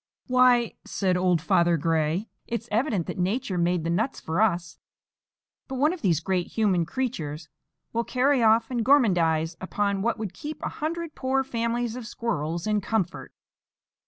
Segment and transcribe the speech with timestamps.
[0.25, 4.79] "Why!" said old Father Gray, "it's evident that Nature made the nuts for us;
[5.67, 7.49] but one of these great human creatures
[7.93, 12.65] will carry off and gormandize upon what would keep a hundred poor families of squirrels
[12.65, 13.31] in comfort."